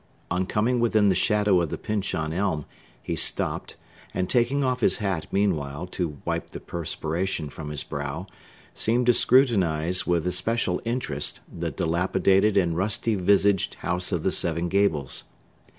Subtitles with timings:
[0.31, 2.65] On coming within the shadow of the Pyncheon Elm,
[3.03, 3.75] he stopt,
[4.15, 8.25] and (taking off his hat, meanwhile, to wipe the perspiration from his brow)
[8.73, 14.69] seemed to scrutinize, with especial interest, the dilapidated and rusty visaged House of the Seven
[14.69, 15.25] Gables.